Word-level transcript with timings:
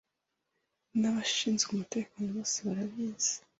n'abashinzwe 0.99 1.69
umutekano 1.71 2.27
bose 2.37 2.57
barabizi 2.67 3.33